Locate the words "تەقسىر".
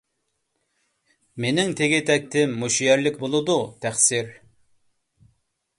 3.87-4.35